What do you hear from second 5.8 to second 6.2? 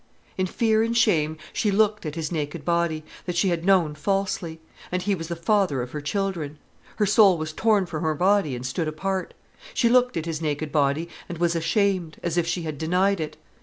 of her